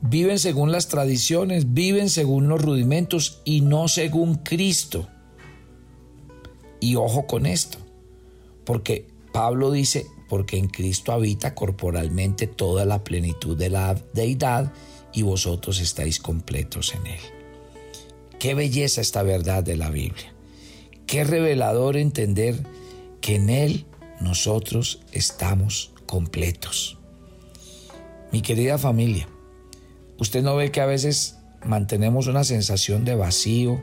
Viven 0.00 0.38
según 0.38 0.72
las 0.72 0.88
tradiciones, 0.88 1.72
viven 1.72 2.10
según 2.10 2.48
los 2.48 2.60
rudimentos 2.60 3.40
y 3.44 3.60
no 3.60 3.88
según 3.88 4.36
Cristo. 4.36 5.08
Y 6.80 6.96
ojo 6.96 7.26
con 7.26 7.46
esto, 7.46 7.78
porque 8.64 9.06
Pablo 9.32 9.70
dice, 9.70 10.06
porque 10.28 10.58
en 10.58 10.68
Cristo 10.68 11.12
habita 11.12 11.54
corporalmente 11.54 12.46
toda 12.46 12.84
la 12.84 13.04
plenitud 13.04 13.56
de 13.56 13.70
la 13.70 13.94
deidad 14.12 14.72
y 15.12 15.22
vosotros 15.22 15.80
estáis 15.80 16.20
completos 16.20 16.94
en 16.94 17.06
él. 17.06 17.20
Qué 18.38 18.54
belleza 18.54 19.00
esta 19.00 19.22
verdad 19.22 19.62
de 19.62 19.76
la 19.76 19.90
Biblia. 19.90 20.32
Qué 21.06 21.24
revelador 21.24 21.96
entender 21.96 22.62
que 23.26 23.34
en 23.34 23.50
él 23.50 23.86
nosotros 24.20 25.00
estamos 25.10 25.90
completos. 26.06 26.96
Mi 28.30 28.40
querida 28.40 28.78
familia, 28.78 29.28
usted 30.16 30.44
no 30.44 30.54
ve 30.54 30.70
que 30.70 30.80
a 30.80 30.86
veces 30.86 31.34
mantenemos 31.64 32.28
una 32.28 32.44
sensación 32.44 33.04
de 33.04 33.16
vacío, 33.16 33.82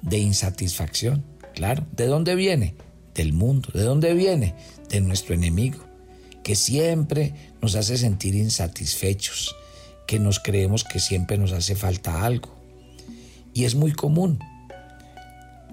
de 0.00 0.20
insatisfacción. 0.20 1.22
Claro, 1.54 1.84
¿de 1.92 2.06
dónde 2.06 2.34
viene? 2.34 2.74
Del 3.14 3.34
mundo. 3.34 3.68
¿De 3.74 3.82
dónde 3.82 4.14
viene? 4.14 4.54
De 4.88 5.02
nuestro 5.02 5.34
enemigo, 5.34 5.84
que 6.42 6.56
siempre 6.56 7.34
nos 7.60 7.74
hace 7.74 7.98
sentir 7.98 8.34
insatisfechos, 8.34 9.54
que 10.06 10.18
nos 10.18 10.40
creemos 10.40 10.84
que 10.84 10.98
siempre 10.98 11.36
nos 11.36 11.52
hace 11.52 11.76
falta 11.76 12.24
algo. 12.24 12.56
Y 13.52 13.66
es 13.66 13.74
muy 13.74 13.92
común. 13.92 14.38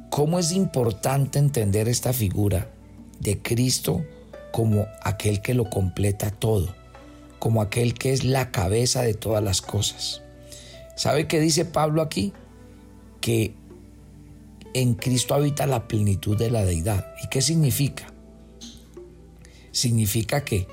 ¿Cómo 0.10 0.38
es 0.38 0.51
importante 0.51 1.39
entender 1.39 1.88
esta 1.88 2.12
figura 2.12 2.74
de 3.20 3.42
Cristo 3.42 4.04
como 4.52 4.88
aquel 5.04 5.42
que 5.42 5.54
lo 5.54 5.70
completa 5.70 6.32
todo, 6.32 6.74
como 7.40 7.62
aquel 7.62 7.94
que 7.94 8.14
es 8.14 8.24
la 8.24 8.52
cabeza 8.52 9.02
de 9.02 9.14
todas 9.14 9.44
las 9.44 9.62
cosas? 9.62 10.22
¿Sabe 10.96 11.28
qué 11.28 11.40
dice 11.40 11.66
Pablo 11.66 12.02
aquí? 12.02 12.34
Que 13.22 13.54
en 14.74 14.94
Cristo 14.96 15.34
habita 15.34 15.66
la 15.66 15.88
plenitud 15.88 16.38
de 16.38 16.52
la 16.52 16.66
deidad. 16.66 17.14
¿Y 17.24 17.28
qué 17.28 17.42
significa? 17.42 18.14
Significa 19.72 20.44
que 20.44 20.68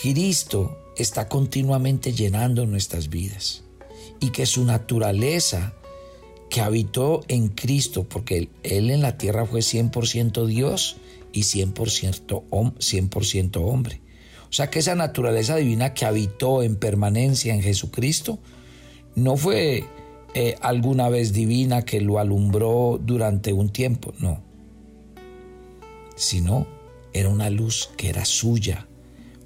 Cristo 0.00 0.78
está 0.96 1.28
continuamente 1.28 2.12
llenando 2.12 2.66
nuestras 2.66 3.08
vidas 3.08 3.62
y 4.20 4.30
que 4.30 4.46
su 4.46 4.64
naturaleza 4.64 5.74
que 6.50 6.60
habitó 6.60 7.22
en 7.28 7.48
Cristo, 7.48 8.04
porque 8.08 8.48
Él 8.62 8.90
en 8.90 9.02
la 9.02 9.18
tierra 9.18 9.44
fue 9.44 9.60
100% 9.60 10.46
Dios 10.46 10.96
y 11.32 11.42
100%, 11.42 12.74
100 13.22 13.50
hombre. 13.56 14.00
O 14.48 14.52
sea 14.52 14.70
que 14.70 14.78
esa 14.78 14.94
naturaleza 14.94 15.56
divina 15.56 15.92
que 15.92 16.06
habitó 16.06 16.62
en 16.62 16.76
permanencia 16.76 17.54
en 17.54 17.62
Jesucristo 17.62 18.38
no 19.14 19.36
fue 19.36 19.84
eh, 20.34 20.56
alguna 20.60 21.08
vez 21.08 21.32
divina 21.32 21.84
que 21.84 22.00
lo 22.00 22.18
alumbró 22.18 22.98
durante 23.02 23.52
un 23.52 23.70
tiempo, 23.70 24.14
no. 24.20 24.42
Sino 26.16 26.66
era 27.12 27.28
una 27.28 27.50
luz 27.50 27.90
que 27.96 28.08
era 28.08 28.24
suya, 28.24 28.86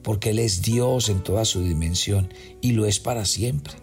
porque 0.03 0.31
Él 0.31 0.39
es 0.39 0.63
Dios 0.63 1.09
en 1.09 1.23
toda 1.23 1.45
su 1.45 1.63
dimensión 1.63 2.33
y 2.61 2.73
lo 2.73 2.87
es 2.87 3.01
para 3.01 3.25
siempre. 3.25 3.75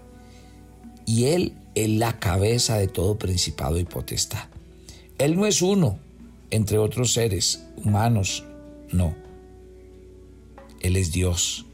Y 1.05 1.25
Él 1.25 1.53
es 1.75 1.89
la 1.89 2.19
cabeza 2.19 2.77
de 2.77 2.87
todo 2.87 3.17
principado 3.17 3.77
y 3.77 3.83
potestad. 3.83 4.45
Él 5.17 5.35
no 5.35 5.45
es 5.45 5.61
uno 5.61 5.99
entre 6.51 6.77
otros 6.77 7.13
seres 7.13 7.65
humanos, 7.77 8.43
no. 8.91 9.15
Él 10.81 10.95
es 10.95 11.11
Dios. 11.11 11.65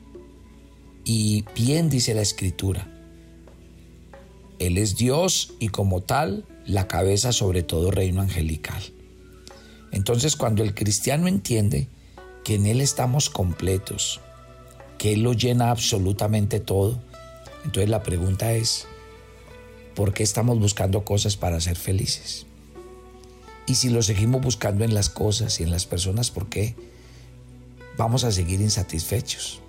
Y 1.04 1.46
bien 1.56 1.90
dice 1.90 2.14
la 2.14 2.22
escritura, 2.22 2.92
Él 4.60 4.78
es 4.78 4.96
Dios 4.96 5.54
y 5.60 5.70
como 5.70 6.02
tal 6.02 6.46
la 6.66 6.88
cabeza 6.88 7.32
sobre 7.32 7.62
todo 7.62 7.92
reino 7.92 8.22
angelical. 8.22 8.82
Entonces 9.92 10.36
cuando 10.36 10.64
el 10.64 10.74
cristiano 10.74 11.28
entiende 11.28 11.88
que 12.44 12.56
en 12.56 12.66
Él 12.66 12.82
estamos 12.82 13.30
completos, 13.30 14.20
que 14.98 15.14
Él 15.14 15.22
lo 15.22 15.34
llena 15.34 15.70
absolutamente 15.70 16.60
todo, 16.60 17.00
entonces 17.64 17.90
la 17.90 18.02
pregunta 18.02 18.54
es, 18.54 18.88
¿por 19.94 20.14
qué 20.14 20.24
estamos 20.24 20.60
buscando 20.60 21.06
cosas 21.06 21.38
para 21.38 21.60
ser 21.62 21.76
felices? 21.76 22.48
Y 23.68 23.76
si 23.76 23.90
lo 23.90 24.02
seguimos 24.04 24.42
buscando 24.42 24.84
en 24.84 24.94
las 24.94 25.10
cosas 25.10 25.60
y 25.60 25.64
en 25.64 25.72
las 25.72 25.86
personas, 25.86 26.32
¿por 26.32 26.48
qué? 26.48 26.76
Vamos 27.98 28.24
a 28.24 28.32
seguir 28.32 28.62
insatisfechos. 28.62 29.62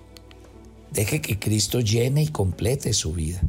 Deje 0.91 1.21
que 1.21 1.39
Cristo 1.39 1.79
llene 1.79 2.23
y 2.23 2.27
complete 2.27 2.93
su 2.93 3.13
vida. 3.13 3.41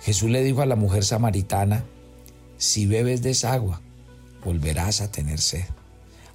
Jesús 0.00 0.30
le 0.30 0.42
dijo 0.42 0.62
a 0.62 0.66
la 0.66 0.76
mujer 0.76 1.04
samaritana, 1.04 1.84
si 2.56 2.86
bebes 2.86 3.22
de 3.22 3.30
esa 3.30 3.52
agua, 3.52 3.80
volverás 4.44 5.00
a 5.00 5.10
tener 5.10 5.40
sed. 5.40 5.64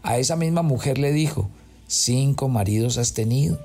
A 0.04 0.18
esa 0.18 0.36
misma 0.36 0.62
mujer 0.62 0.98
le 0.98 1.12
dijo, 1.12 1.50
cinco 1.88 2.48
maridos 2.48 2.98
has 2.98 3.14
tenido 3.14 3.60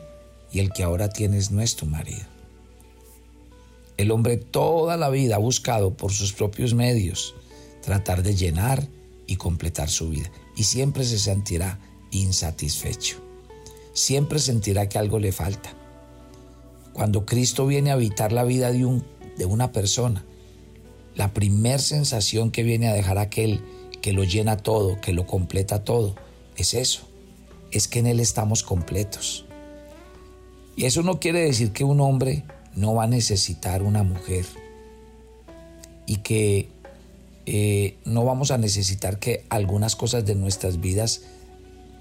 y 0.51 0.61
el 0.61 0.73
que 0.73 0.83
ahora 0.83 1.11
tienes 1.11 1.51
no 1.51 1.61
es 1.61 1.77
tu 1.77 1.87
marido. 1.87 2.25
El 3.99 4.11
hombre 4.11 4.39
toda 4.39 4.97
la 4.97 5.11
vida 5.11 5.37
ha 5.37 5.39
buscado 5.39 5.95
por 5.95 6.13
sus 6.13 6.33
propios 6.33 6.73
medios 6.73 7.35
tratar 7.83 8.23
de 8.23 8.35
llenar 8.35 8.89
y 9.31 9.37
completar 9.37 9.89
su 9.89 10.11
vida 10.11 10.29
y 10.57 10.65
siempre 10.65 11.05
se 11.05 11.17
sentirá 11.17 11.79
insatisfecho. 12.11 13.19
Siempre 13.93 14.41
sentirá 14.41 14.89
que 14.89 14.99
algo 14.99 15.21
le 15.21 15.31
falta. 15.31 15.73
Cuando 16.93 17.25
Cristo 17.27 17.65
viene 17.65 17.91
a 17.91 17.95
habitar 17.95 18.33
la 18.33 18.43
vida 18.43 18.73
de, 18.73 18.85
un, 18.85 19.05
de 19.39 19.45
una 19.45 19.71
persona, 19.71 20.25
la 21.15 21.33
primer 21.33 21.81
sensación 21.81 22.51
que 22.51 22.65
viene 22.65 22.89
a 22.89 22.93
dejar 22.93 23.19
aquel 23.19 23.63
que 24.03 24.13
lo 24.13 24.25
llena 24.25 24.57
todo, 24.57 25.01
que 25.01 25.13
lo 25.13 25.29
completa 25.29 25.85
todo, 25.85 26.17
es 26.57 26.75
eso, 26.75 27.03
es 27.71 27.87
que 27.87 28.01
en 28.01 28.09
Él 28.09 28.19
estamos 28.19 28.65
completos. 28.65 29.45
Y 30.75 30.87
eso 30.87 31.05
no 31.05 31.21
quiere 31.21 31.43
decir 31.43 31.71
que 31.71 31.85
un 31.85 32.01
hombre 32.01 32.43
no 32.75 32.95
va 32.97 33.05
a 33.05 33.07
necesitar 33.07 33.85
una 33.85 34.03
mujer 34.03 34.47
y 36.07 36.17
que 36.17 36.80
eh, 37.53 37.99
no 38.05 38.25
vamos 38.25 38.53
a 38.53 38.59
necesitar 38.59 39.19
que 39.19 39.45
algunas 39.49 39.97
cosas 39.97 40.25
de 40.25 40.37
nuestras 40.37 40.81
vidas, 40.81 41.23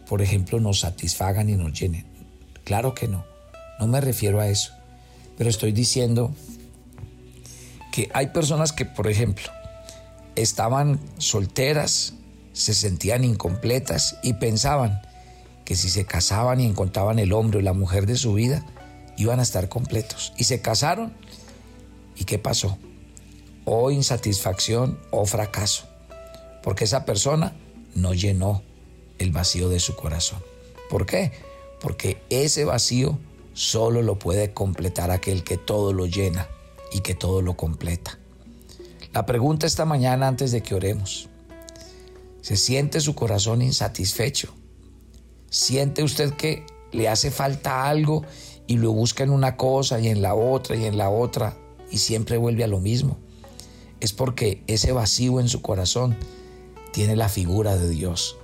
por 0.08 0.22
ejemplo, 0.22 0.60
nos 0.60 0.82
satisfagan 0.82 1.50
y 1.50 1.56
nos 1.56 1.74
llenen. 1.74 2.06
Claro 2.66 2.94
que 2.94 3.08
no, 3.08 3.26
no 3.80 3.88
me 3.88 4.00
refiero 4.00 4.40
a 4.40 4.48
eso, 4.48 4.74
pero 5.40 5.50
estoy 5.50 5.72
diciendo 5.72 6.36
que 7.92 8.12
hay 8.14 8.28
personas 8.28 8.74
que, 8.74 8.86
por 8.86 9.08
ejemplo, 9.08 9.48
estaban 10.36 11.00
solteras, 11.18 12.14
se 12.54 12.76
sentían 12.76 13.24
incompletas 13.24 14.18
y 14.22 14.34
pensaban 14.34 15.02
que 15.66 15.76
si 15.76 15.90
se 15.90 16.06
casaban 16.06 16.60
y 16.60 16.68
encontraban 16.68 17.18
el 17.18 17.34
hombre 17.34 17.58
o 17.58 17.62
la 17.64 17.74
mujer 17.74 18.06
de 18.06 18.18
su 18.18 18.36
vida, 18.36 18.64
iban 19.18 19.40
a 19.40 19.44
estar 19.44 19.68
completos. 19.68 20.32
Y 20.38 20.44
se 20.44 20.62
casaron. 20.62 21.12
¿Y 22.16 22.26
qué 22.26 22.38
pasó? 22.38 22.78
O 23.72 23.92
insatisfacción 23.92 24.98
o 25.12 25.28
fracaso. 25.28 25.86
Porque 26.64 26.86
esa 26.86 27.06
persona 27.06 27.54
no 27.94 28.16
llenó 28.16 28.64
el 29.20 29.32
vacío 29.32 29.70
de 29.70 29.80
su 29.80 29.96
corazón. 29.96 30.40
¿Por 30.90 31.06
qué? 31.06 31.32
Porque 31.80 32.20
ese 32.32 32.66
vacío 32.66 33.20
solo 33.54 34.02
lo 34.02 34.18
puede 34.18 34.54
completar 34.54 35.12
aquel 35.12 35.44
que 35.44 35.58
todo 35.58 35.94
lo 35.94 36.08
llena 36.08 36.48
y 36.92 37.02
que 37.02 37.14
todo 37.14 37.44
lo 37.44 37.56
completa. 37.56 38.18
La 39.14 39.28
pregunta 39.28 39.68
esta 39.68 39.86
mañana 39.86 40.28
antes 40.28 40.52
de 40.52 40.64
que 40.64 40.74
oremos. 40.74 41.30
¿Se 42.42 42.58
siente 42.58 43.02
su 43.02 43.14
corazón 43.14 43.62
insatisfecho? 43.62 44.52
¿Siente 45.52 46.02
usted 46.02 46.34
que 46.34 46.66
le 46.92 47.08
hace 47.08 47.30
falta 47.30 47.88
algo 47.88 48.24
y 48.66 48.78
lo 48.78 48.92
busca 48.92 49.24
en 49.24 49.30
una 49.30 49.58
cosa 49.58 50.00
y 50.00 50.08
en 50.08 50.22
la 50.22 50.34
otra 50.34 50.76
y 50.76 50.86
en 50.86 50.98
la 50.98 51.10
otra 51.10 51.56
y 51.92 51.98
siempre 51.98 52.38
vuelve 52.38 52.64
a 52.64 52.68
lo 52.68 52.80
mismo. 52.80 53.18
Es 54.00 54.14
porque 54.14 54.64
ese 54.68 54.92
vacío 54.92 55.40
en 55.40 55.50
su 55.50 55.62
corazón 55.62 56.18
tiene 56.94 57.16
la 57.16 57.30
figura 57.30 57.78
de 57.78 57.90
Dios 57.90 58.38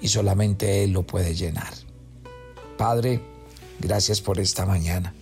y 0.00 0.08
solamente 0.08 0.84
Él 0.84 0.92
lo 0.92 1.06
puede 1.06 1.34
llenar. 1.34 1.72
Padre, 2.76 3.22
gracias 3.78 4.20
por 4.20 4.40
esta 4.40 4.66
mañana. 4.66 5.14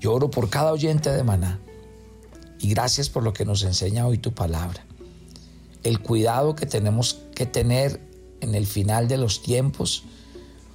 Yo 0.00 0.14
oro 0.14 0.30
por 0.30 0.50
cada 0.50 0.72
oyente 0.72 1.10
de 1.10 1.22
maná 1.22 1.60
y 2.58 2.70
gracias 2.70 3.08
por 3.08 3.22
lo 3.22 3.32
que 3.32 3.44
nos 3.44 3.62
enseña 3.62 4.06
hoy 4.06 4.18
tu 4.18 4.32
palabra. 4.32 4.84
El 5.82 6.00
cuidado 6.00 6.54
que 6.54 6.66
tenemos 6.66 7.20
que 7.34 7.46
tener 7.46 8.00
en 8.40 8.54
el 8.54 8.66
final 8.66 9.08
de 9.08 9.16
los 9.16 9.42
tiempos, 9.42 10.04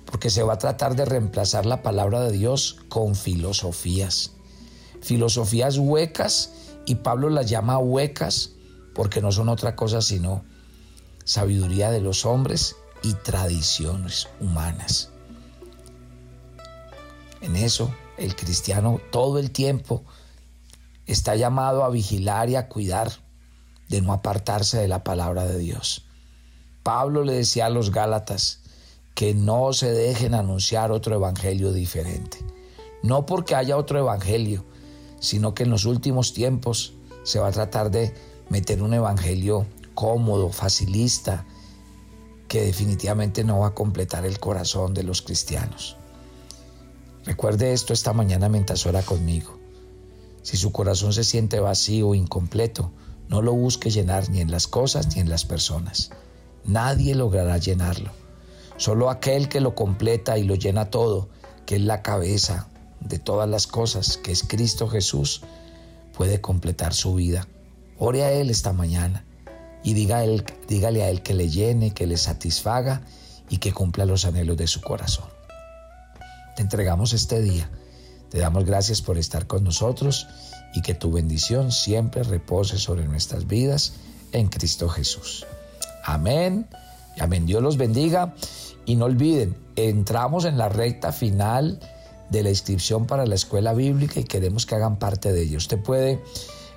porque 0.06 0.30
se 0.30 0.44
va 0.44 0.54
a 0.54 0.58
tratar 0.58 0.96
de 0.96 1.06
reemplazar 1.06 1.66
la 1.66 1.82
palabra 1.82 2.22
de 2.22 2.32
Dios 2.32 2.78
con 2.88 3.16
filosofías. 3.16 4.32
Filosofías 5.02 5.78
huecas 5.78 6.52
y 6.88 6.96
Pablo 6.96 7.30
las 7.30 7.50
llama 7.50 7.78
huecas 7.78 8.52
porque 8.96 9.22
no 9.22 9.32
son 9.32 9.50
otra 9.50 9.76
cosa 9.76 10.02
sino 10.02 10.44
sabiduría 11.26 11.92
de 11.92 12.00
los 12.02 12.26
hombres 12.26 12.78
y 13.04 13.14
tradiciones 13.14 14.28
humanas. 14.40 15.12
En 17.42 17.58
eso 17.58 17.94
el 18.18 18.36
cristiano 18.36 19.00
todo 19.12 19.38
el 19.38 19.52
tiempo 19.52 20.04
está 21.06 21.36
llamado 21.36 21.84
a 21.84 21.90
vigilar 21.90 22.50
y 22.50 22.56
a 22.56 22.70
cuidar 22.70 23.12
de 23.90 24.02
no 24.02 24.14
apartarse 24.14 24.78
de 24.78 24.88
la 24.88 25.04
palabra 25.04 25.46
de 25.46 25.60
Dios. 25.60 26.06
Pablo 26.84 27.26
le 27.26 27.34
decía 27.34 27.66
a 27.66 27.70
los 27.70 27.92
Gálatas 27.92 28.62
que 29.14 29.34
no 29.34 29.74
se 29.74 29.92
dejen 29.92 30.34
anunciar 30.34 30.92
otro 30.92 31.16
evangelio 31.16 31.74
diferente. 31.74 32.38
No 33.04 33.26
porque 33.26 33.56
haya 33.56 33.76
otro 33.76 34.00
evangelio, 34.00 34.66
sino 35.20 35.54
que 35.54 35.64
en 35.64 35.70
los 35.70 35.86
últimos 35.86 36.34
tiempos 36.34 36.94
se 37.24 37.40
va 37.40 37.48
a 37.48 37.52
tratar 37.52 37.92
de 37.92 38.14
meter 38.50 38.82
un 38.82 38.94
evangelio 38.94 39.66
cómodo, 39.94 40.50
facilista, 40.50 41.46
que 42.48 42.62
definitivamente 42.62 43.44
no 43.44 43.60
va 43.60 43.68
a 43.68 43.74
completar 43.74 44.26
el 44.26 44.40
corazón 44.40 44.94
de 44.94 45.04
los 45.04 45.22
cristianos. 45.22 45.98
Recuerde 47.26 47.74
esto 47.74 47.94
esta 47.94 48.14
mañana 48.14 48.48
mientras 48.48 48.86
ora 48.86 49.02
conmigo. 49.02 49.58
Si 50.44 50.56
su 50.56 50.72
corazón 50.72 51.12
se 51.12 51.26
siente 51.26 51.60
vacío 51.60 52.10
o 52.10 52.16
incompleto, 52.16 52.92
no 53.28 53.42
lo 53.42 53.54
busque 53.54 53.90
llenar 53.90 54.30
ni 54.30 54.40
en 54.40 54.50
las 54.50 54.68
cosas 54.68 55.14
ni 55.14 55.22
en 55.22 55.30
las 55.30 55.44
personas. 55.44 56.12
Nadie 56.64 57.16
logrará 57.16 57.58
llenarlo. 57.58 58.12
Solo 58.78 59.10
aquel 59.10 59.50
que 59.50 59.60
lo 59.60 59.76
completa 59.76 60.38
y 60.38 60.44
lo 60.44 60.56
llena 60.56 60.90
todo, 60.90 61.28
que 61.66 61.76
es 61.76 61.82
la 61.82 62.02
cabeza 62.02 62.70
de 63.08 63.20
todas 63.20 63.50
las 63.50 63.68
cosas, 63.68 64.18
que 64.18 64.32
es 64.32 64.44
Cristo 64.44 64.88
Jesús, 64.88 65.42
puede 66.14 66.42
completar 66.42 66.94
su 66.94 67.16
vida. 67.16 67.48
Ore 67.98 68.24
a 68.24 68.32
Él 68.32 68.50
esta 68.50 68.74
mañana 68.74 69.26
y 69.84 69.94
diga 69.94 70.24
él, 70.24 70.44
dígale 70.68 71.04
a 71.04 71.10
Él 71.10 71.22
que 71.22 71.34
le 71.34 71.50
llene, 71.50 71.94
que 71.94 72.08
le 72.08 72.18
satisfaga 72.18 73.02
y 73.50 73.58
que 73.58 73.72
cumpla 73.72 74.06
los 74.06 74.26
anhelos 74.26 74.58
de 74.58 74.68
su 74.68 74.82
corazón. 74.82 75.26
Te 76.56 76.62
entregamos 76.64 77.14
este 77.14 77.42
día. 77.42 77.70
Te 78.30 78.40
damos 78.40 78.66
gracias 78.66 79.02
por 79.02 79.18
estar 79.18 79.48
con 79.48 79.64
nosotros 79.64 80.28
y 80.74 80.82
que 80.82 80.94
tu 80.94 81.12
bendición 81.12 81.72
siempre 81.72 82.24
repose 82.24 82.78
sobre 82.78 83.06
nuestras 83.06 83.48
vidas 83.48 83.94
en 84.34 84.48
Cristo 84.50 84.90
Jesús. 84.90 85.46
Amén. 86.04 86.68
Amén. 87.20 87.46
Dios 87.46 87.62
los 87.62 87.78
bendiga. 87.78 88.34
Y 88.86 88.96
no 88.96 89.06
olviden, 89.06 89.56
entramos 89.76 90.46
en 90.46 90.58
la 90.58 90.70
recta 90.70 91.12
final 91.12 91.80
de 92.30 92.44
la 92.44 92.50
inscripción 92.50 93.06
para 93.06 93.26
la 93.26 93.36
escuela 93.36 93.74
bíblica 93.74 94.20
y 94.20 94.24
queremos 94.24 94.66
que 94.66 94.76
hagan 94.76 95.00
parte 95.00 95.32
de 95.32 95.44
ello. 95.44 95.58
Usted 95.58 95.80
puede 95.80 96.22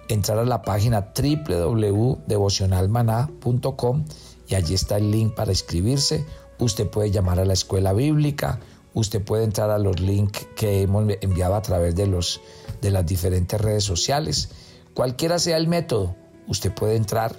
entrar 0.09 0.39
a 0.39 0.45
la 0.45 0.63
página 0.63 1.13
www.devocionalmaná.com 1.15 4.05
y 4.49 4.55
allí 4.55 4.75
está 4.75 4.99
el 4.99 5.11
link 5.11 5.35
para 5.35 5.51
inscribirse. 5.53 6.25
Usted 6.59 6.89
puede 6.89 7.11
llamar 7.11 7.41
a 7.41 7.45
la 7.45 7.55
escuela 7.55 7.93
bíblica, 7.93 8.61
usted 8.95 9.23
puede 9.23 9.45
entrar 9.45 9.71
a 9.71 9.79
los 9.79 10.01
links 10.01 10.49
que 10.57 10.83
hemos 10.83 11.05
enviado 11.21 11.55
a 11.55 11.63
través 11.63 11.95
de, 11.95 12.07
los, 12.07 12.41
de 12.81 12.91
las 12.91 13.07
diferentes 13.07 13.61
redes 13.61 13.85
sociales. 13.85 14.49
Cualquiera 14.95 15.39
sea 15.39 15.57
el 15.57 15.69
método, 15.69 16.17
usted 16.49 16.73
puede 16.73 16.97
entrar 16.97 17.37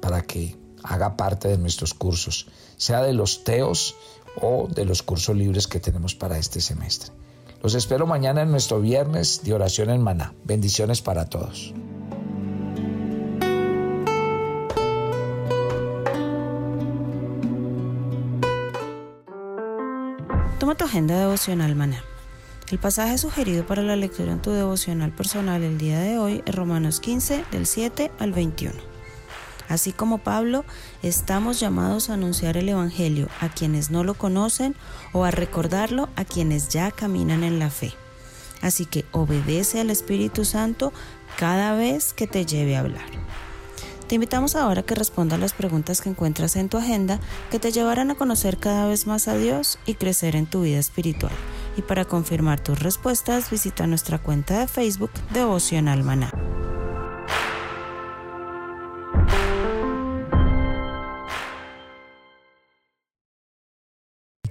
para 0.00 0.22
que 0.22 0.56
haga 0.82 1.16
parte 1.16 1.48
de 1.48 1.58
nuestros 1.58 1.94
cursos, 1.94 2.46
sea 2.76 3.02
de 3.02 3.12
los 3.12 3.44
TEOS 3.44 3.94
o 4.40 4.68
de 4.68 4.84
los 4.84 5.02
cursos 5.02 5.36
libres 5.36 5.66
que 5.66 5.80
tenemos 5.80 6.14
para 6.14 6.38
este 6.38 6.60
semestre. 6.60 7.12
Los 7.62 7.76
espero 7.76 8.06
mañana 8.06 8.42
en 8.42 8.50
nuestro 8.50 8.80
viernes 8.80 9.44
de 9.44 9.54
oración 9.54 9.90
en 9.90 10.02
Maná. 10.02 10.34
Bendiciones 10.42 11.00
para 11.00 11.26
todos. 11.26 11.72
Toma 20.58 20.74
tu 20.74 20.84
agenda 20.84 21.20
devocional 21.20 21.76
Maná. 21.76 22.02
El 22.72 22.78
pasaje 22.78 23.16
sugerido 23.18 23.64
para 23.64 23.82
la 23.82 23.94
lectura 23.94 24.32
en 24.32 24.42
tu 24.42 24.50
devocional 24.50 25.12
personal 25.12 25.62
el 25.62 25.78
día 25.78 26.00
de 26.00 26.18
hoy 26.18 26.42
es 26.44 26.54
Romanos 26.54 26.98
15 26.98 27.44
del 27.52 27.66
7 27.66 28.10
al 28.18 28.32
21. 28.32 28.91
Así 29.72 29.92
como 29.92 30.18
Pablo, 30.18 30.66
estamos 31.02 31.58
llamados 31.58 32.10
a 32.10 32.14
anunciar 32.14 32.58
el 32.58 32.68
Evangelio 32.68 33.30
a 33.40 33.48
quienes 33.48 33.90
no 33.90 34.04
lo 34.04 34.12
conocen 34.12 34.76
o 35.14 35.24
a 35.24 35.30
recordarlo 35.30 36.10
a 36.14 36.26
quienes 36.26 36.68
ya 36.68 36.90
caminan 36.90 37.42
en 37.42 37.58
la 37.58 37.70
fe. 37.70 37.94
Así 38.60 38.84
que 38.84 39.06
obedece 39.12 39.80
al 39.80 39.88
Espíritu 39.88 40.44
Santo 40.44 40.92
cada 41.38 41.74
vez 41.74 42.12
que 42.12 42.26
te 42.26 42.44
lleve 42.44 42.76
a 42.76 42.80
hablar. 42.80 43.06
Te 44.08 44.16
invitamos 44.16 44.56
ahora 44.56 44.82
a 44.82 44.84
que 44.84 44.94
respondas 44.94 45.40
las 45.40 45.54
preguntas 45.54 46.02
que 46.02 46.10
encuentras 46.10 46.56
en 46.56 46.68
tu 46.68 46.76
agenda 46.76 47.18
que 47.50 47.58
te 47.58 47.72
llevarán 47.72 48.10
a 48.10 48.14
conocer 48.14 48.58
cada 48.58 48.86
vez 48.86 49.06
más 49.06 49.26
a 49.26 49.38
Dios 49.38 49.78
y 49.86 49.94
crecer 49.94 50.36
en 50.36 50.44
tu 50.44 50.60
vida 50.60 50.80
espiritual. 50.80 51.32
Y 51.78 51.80
para 51.80 52.04
confirmar 52.04 52.60
tus 52.60 52.78
respuestas, 52.78 53.50
visita 53.50 53.86
nuestra 53.86 54.18
cuenta 54.18 54.58
de 54.58 54.68
Facebook 54.68 55.12
Devocional 55.32 56.04
Maná. 56.04 56.30